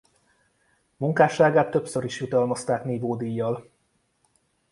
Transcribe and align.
Munkásságát 0.97 1.69
többször 1.71 2.03
is 2.03 2.19
jutalmazták 2.19 2.83
nívódíjjal. 2.83 3.71